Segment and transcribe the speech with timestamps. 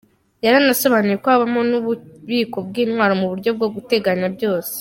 [0.45, 4.75] Yanasobanuye ko habamo nububiko bw’intwaro muburyo bwo guteganya byose.